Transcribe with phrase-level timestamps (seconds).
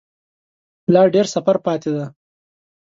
[0.93, 2.05] لا ډیر سفر پاته دی